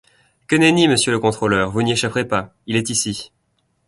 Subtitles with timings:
[0.47, 3.31] Que nenni, monsieur le contrôleur, vous n'y échapperez pas, il est ici.